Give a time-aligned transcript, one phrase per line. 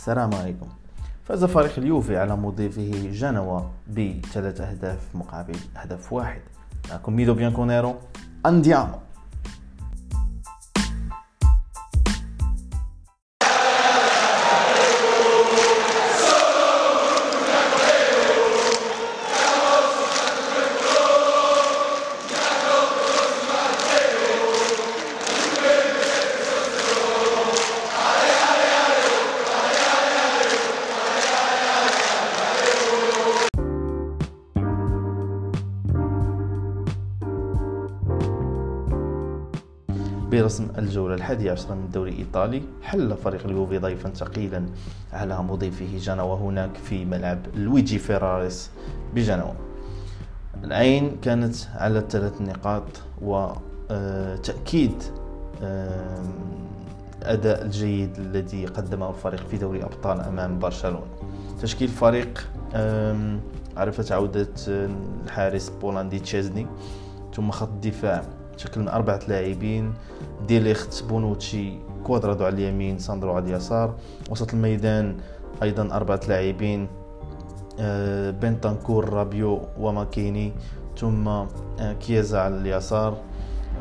[0.00, 0.68] السلام عليكم.
[1.24, 6.40] فاز فريق اليوفي على مضيفه جنوا بثلاث أهداف مقابل هدف واحد.
[6.90, 7.94] معكم ميدو بيانكونيرو
[8.46, 8.98] andiamo
[40.40, 42.62] برسم الجولة الحادية عشرة من الدوري الإيطالي.
[42.82, 44.66] حل فريق اليوفي ضيفا ثقيلا
[45.12, 48.70] على مضيفه جنوا هناك في ملعب لويجي فيراريس
[49.14, 49.52] بجنوا.
[50.64, 52.82] العين كانت على الثلاث نقاط
[53.22, 55.02] وتأكيد
[57.22, 61.06] الأداء الجيد الذي قدمه الفريق في دوري أبطال أمام برشلونة.
[61.62, 62.48] تشكيل فريق
[63.76, 64.48] عرفت عودة
[65.24, 66.66] الحارس بولندي تشيزني
[67.34, 68.24] ثم خط الدفاع
[68.60, 69.94] تشكل من أربعة لاعبين
[70.48, 71.72] ديليخت بونوتشي
[72.04, 73.94] كوادرادو على اليمين ساندرو على اليسار.
[74.30, 75.16] وسط الميدان
[75.62, 76.88] أيضا أربعة لاعبين
[77.80, 80.52] آه، بنتانكور رابيو وماكيني
[80.98, 81.48] ثم آه،
[82.00, 83.16] كيزا على اليسار.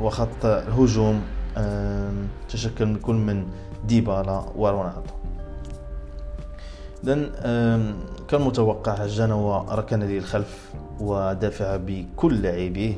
[0.00, 1.22] وخط الهجوم
[2.48, 3.46] تشكل من كل من
[3.84, 5.12] ديبالا ورونالدو.
[7.04, 7.30] إذن
[8.28, 12.94] كالمتوقع جنوا ركن للخلف ودافع بكل لاعبيه.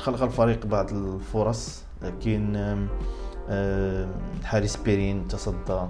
[0.00, 2.86] خلق الفريق بعض الفرص لكن
[4.44, 5.80] حارس بيرين تصدى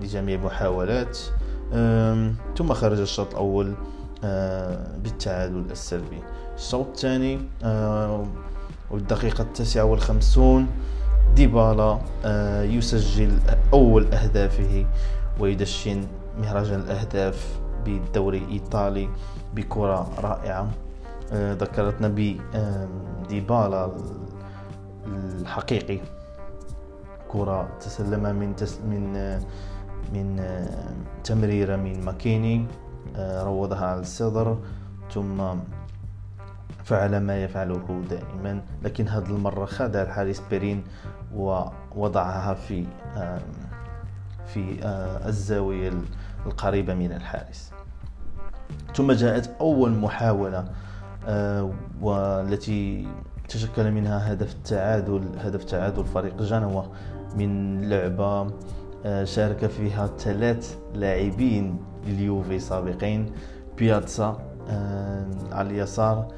[0.00, 1.18] لجميع المحاولات.
[2.56, 3.74] ثم خرج الشوط الأول
[5.02, 6.22] بالتعادل السلبي.
[6.54, 7.40] الشوط الثاني
[8.90, 10.66] والدقيقة التاسعة والخمسون
[11.34, 11.98] ديبالا
[12.62, 13.38] يسجل
[13.72, 14.86] أول أهدافه
[15.40, 16.06] ويدشن
[16.38, 19.08] مهرجان الأهداف بالدوري الإيطالي
[19.54, 20.70] بكرة رائعة.
[21.32, 23.92] آه، ذكرتنا بديبالا
[25.06, 26.00] الحقيقي.
[27.28, 29.40] كرة تسلمها من تس من آه،
[30.12, 30.94] من آه،
[31.24, 32.66] تمريرة من ماكيني
[33.18, 34.58] روضها على الصدر
[35.14, 35.42] ثم
[36.84, 38.62] فعل ما يفعله دائما.
[38.82, 40.84] لكن هذه المرة خدع الحارس بيرين
[41.34, 42.86] ووضعها في
[44.46, 44.78] في
[45.26, 45.92] الزاوية
[46.46, 47.72] القريبة من الحارس.
[48.94, 50.66] ثم جاءت أول محاولة آه،
[52.00, 53.08] والتي
[53.48, 56.90] تشكل منها هدف التعادل هدف تعادل فريق جنوة
[57.36, 58.46] من لعبة
[59.04, 63.32] آه، شارك فيها ثلاث لاعبين لليوفي سابقين
[63.78, 64.38] بياتسا
[64.68, 66.28] آه، على اليسار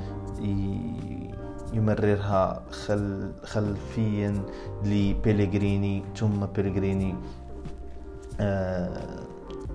[1.72, 4.43] يمررها خل خلفيا
[4.84, 7.15] لبيليغريني ثم بيليغريني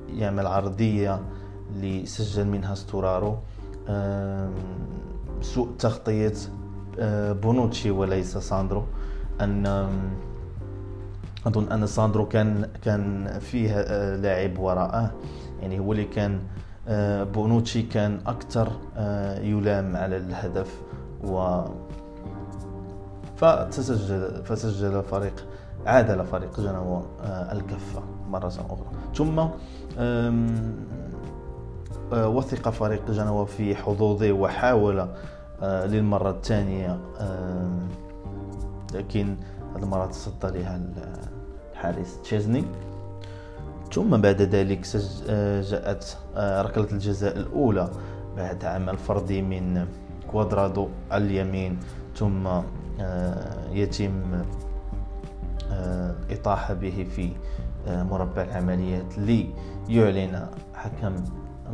[0.08, 1.22] يعمل عرضية
[1.76, 3.38] لسجل منها ستورارو.
[5.42, 6.34] سوء تغطية
[7.34, 8.84] بونوتشي وليس ساندرو.
[9.42, 9.90] أن
[11.48, 13.82] أظن أن ساندرو كان كان فيه
[14.16, 15.12] لاعب وراءه.
[15.62, 16.42] يعني هو اللي كان
[17.34, 18.72] بونوتشي كان أكثر
[19.42, 20.82] يلام على الهدف
[21.24, 21.62] و
[23.36, 25.48] فتسجل فسجل فريق
[25.86, 28.88] عادل فريق جنوا الكفة مرة أخرى.
[29.16, 29.40] ثم
[32.14, 35.08] وثق فريق جنوا في حظوظه وحاول
[35.62, 37.80] آه، للمرة الثانية آه،
[38.94, 39.38] لكن
[39.76, 40.82] هذه المرة تصدى لها
[41.72, 42.64] الحارس تشيزني.
[43.94, 44.88] ثم بعد ذلك
[45.70, 47.90] جاءت ركلة الجزاء الأولى
[48.38, 49.88] بعد عمل فردي من
[50.32, 51.80] كوادرادو على اليمين.
[52.16, 52.48] ثم
[53.72, 54.44] يتم
[56.30, 57.32] إطاحة به في
[57.88, 61.16] مربع العمليات ليعلن حكم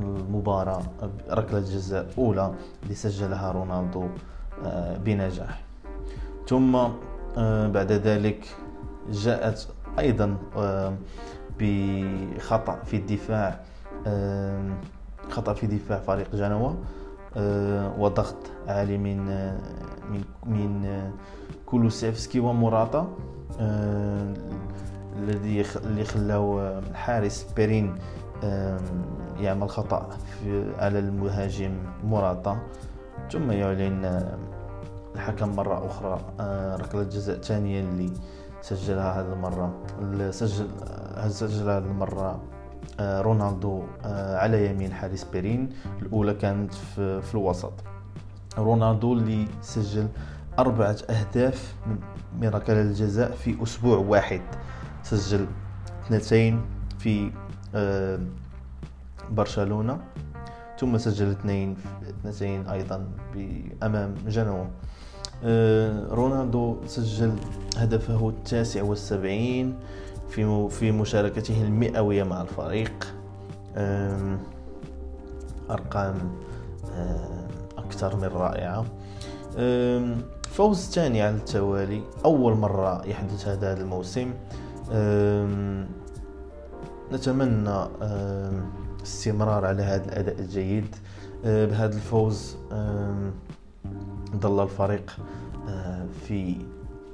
[0.01, 0.81] المباراة
[1.29, 4.07] ركلة جزاء أولى اللي سجلها رونالدو
[4.65, 5.61] آه، بنجاح.
[6.47, 6.75] ثم
[7.37, 8.55] آه، بعد ذلك
[9.09, 9.67] جاءت
[9.99, 10.93] أيضا آه،
[11.59, 13.59] بخطأ في الدفاع
[15.29, 16.77] خطأ في دفاع فريق جنوة
[17.97, 18.35] وضغط
[18.67, 19.25] عالي من
[20.11, 21.11] من من
[21.65, 23.07] كولوسيفسكي ومراتا
[25.19, 27.95] الذي اللي خلاو الحارس بيرين
[29.39, 31.71] يعمل خطأ في على المهاجم
[32.03, 32.59] مراتا.
[33.31, 34.29] ثم يعلن
[35.15, 38.13] الحكم مرة أخرى آه، ركلة جزاء ثانية اللي
[38.61, 39.73] سجلها هذه المرة.
[40.31, 40.67] سجل
[41.27, 42.41] سجل هذه المرة
[42.99, 45.69] آه، رونالدو آه، على يمين حارس بيرين.
[46.01, 47.73] الأولى كانت في, في الوسط.
[48.57, 50.07] رونالدو اللي سجل
[50.59, 51.75] أربعة أهداف
[52.41, 54.41] من ركلة الجزاء في أسبوع واحد.
[55.03, 55.47] سجل
[56.05, 56.61] اثنتين
[56.99, 57.31] في
[59.31, 59.97] برشلونة.
[60.79, 61.77] ثم سجل اثنين
[62.09, 63.07] اثنتين أيضا
[63.83, 64.65] امام جنوا.
[66.11, 67.33] رونالدو سجل
[67.77, 69.75] هدفه التاسع والسبعين
[70.29, 73.15] في في مشاركته المئوية مع الفريق.
[75.69, 76.15] أرقام
[77.77, 78.85] أكثر من رائعة.
[80.49, 84.33] فوز ثاني على التوالي أول مرة يحدث هذا الموسم.
[87.11, 87.87] نتمنى
[89.03, 90.95] استمرار على هذا الأداء الجيد.
[91.43, 92.55] بهذا الفوز
[94.35, 95.15] ظل الفريق
[96.27, 96.55] في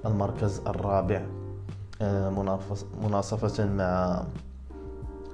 [0.06, 1.26] المركز الرابع
[3.02, 4.24] مناصفة مع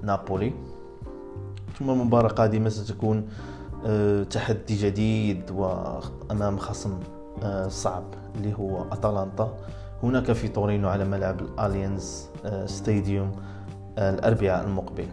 [0.04, 0.54] نابولي.
[1.80, 3.28] ثم المباراة القادمة ستكون
[3.86, 7.00] آه، تحدي جديد وأمام خصم
[7.44, 8.04] آه، صعب
[8.36, 9.58] اللي هو أتلانتا.
[10.04, 13.32] هناك في تورينو على ملعب الأليانز آه، ستاديوم
[13.98, 15.08] الأربعاء المقبل.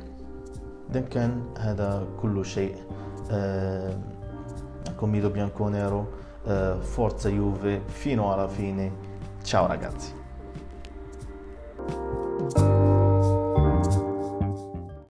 [0.92, 2.76] إذا كان هذا كل شيء
[5.00, 6.06] كوميدو بيانكونيرو
[6.82, 8.92] فورتزا يوفي فينو على فيني
[9.44, 10.14] تشاو راجاتي